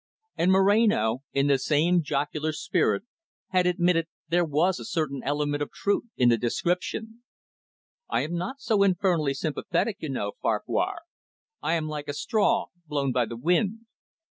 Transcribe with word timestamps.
And 0.35 0.51
Moreno, 0.51 1.19
in 1.31 1.45
the 1.45 1.59
same 1.59 2.01
jocular 2.01 2.53
spirit, 2.53 3.03
had 3.49 3.67
admitted 3.67 4.07
there 4.29 4.43
was 4.43 4.79
a 4.79 4.83
certain 4.85 5.21
element 5.23 5.61
of 5.61 5.71
truth 5.71 6.05
in 6.17 6.29
the 6.29 6.39
description. 6.39 7.21
"I 8.09 8.21
am 8.21 8.41
so 8.57 8.81
infernally 8.81 9.35
sympathetic, 9.35 9.97
you 9.99 10.09
know, 10.09 10.31
Farquhar. 10.41 11.01
I 11.61 11.75
am 11.75 11.87
like 11.87 12.07
a 12.07 12.13
straw 12.13 12.69
blown 12.87 13.11
by 13.11 13.27
the 13.27 13.37
wind. 13.37 13.81